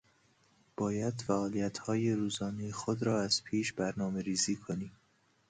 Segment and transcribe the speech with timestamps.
[0.77, 4.91] باید فعالیتهای روزانهی خود را از پیش برنامهریزی کنی.